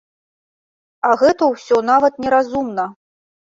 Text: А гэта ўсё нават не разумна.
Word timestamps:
А 1.09 1.11
гэта 1.23 1.51
ўсё 1.53 1.83
нават 1.91 2.19
не 2.25 2.29
разумна. 2.37 2.91